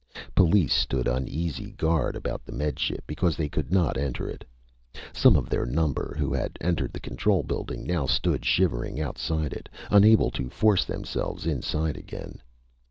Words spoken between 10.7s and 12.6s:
themselves inside again.